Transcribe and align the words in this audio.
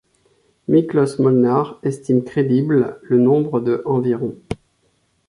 Miklós 0.67 1.19
Molnar 1.19 1.79
estime 1.83 2.23
crédible 2.23 2.97
le 3.03 3.19
nombre 3.19 3.59
de 3.59 3.83
environ. 3.85 4.35